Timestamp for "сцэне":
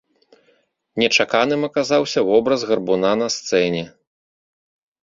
3.39-3.83